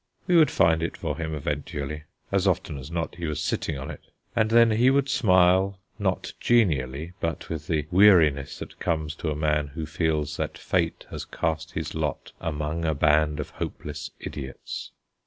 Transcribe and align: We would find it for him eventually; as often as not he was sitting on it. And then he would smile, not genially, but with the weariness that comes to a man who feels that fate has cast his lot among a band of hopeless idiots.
We 0.25 0.35
would 0.35 0.49
find 0.49 0.81
it 0.81 0.97
for 0.97 1.15
him 1.15 1.35
eventually; 1.35 2.05
as 2.31 2.47
often 2.47 2.79
as 2.79 2.89
not 2.89 3.17
he 3.17 3.27
was 3.27 3.39
sitting 3.39 3.77
on 3.77 3.91
it. 3.91 4.01
And 4.35 4.49
then 4.49 4.71
he 4.71 4.89
would 4.89 5.07
smile, 5.07 5.77
not 5.99 6.33
genially, 6.39 7.13
but 7.19 7.49
with 7.49 7.67
the 7.67 7.85
weariness 7.91 8.57
that 8.57 8.79
comes 8.79 9.13
to 9.17 9.29
a 9.29 9.35
man 9.35 9.67
who 9.67 9.85
feels 9.85 10.37
that 10.37 10.57
fate 10.57 11.05
has 11.11 11.23
cast 11.23 11.73
his 11.73 11.93
lot 11.93 12.31
among 12.39 12.83
a 12.83 12.95
band 12.95 13.39
of 13.39 13.51
hopeless 13.51 14.09
idiots. 14.19 14.89